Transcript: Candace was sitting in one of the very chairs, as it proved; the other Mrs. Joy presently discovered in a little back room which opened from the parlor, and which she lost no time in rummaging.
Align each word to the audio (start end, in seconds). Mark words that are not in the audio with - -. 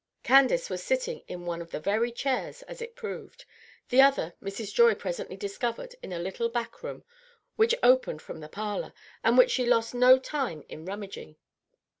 Candace 0.23 0.67
was 0.67 0.81
sitting 0.81 1.19
in 1.27 1.45
one 1.45 1.61
of 1.61 1.69
the 1.69 1.79
very 1.79 2.11
chairs, 2.11 2.63
as 2.63 2.81
it 2.81 2.95
proved; 2.95 3.45
the 3.89 4.01
other 4.01 4.33
Mrs. 4.41 4.73
Joy 4.73 4.95
presently 4.95 5.37
discovered 5.37 5.93
in 6.01 6.11
a 6.11 6.17
little 6.17 6.49
back 6.49 6.81
room 6.81 7.03
which 7.55 7.75
opened 7.83 8.19
from 8.19 8.39
the 8.39 8.49
parlor, 8.49 8.93
and 9.23 9.37
which 9.37 9.51
she 9.51 9.67
lost 9.67 9.93
no 9.93 10.17
time 10.17 10.63
in 10.67 10.85
rummaging. 10.85 11.35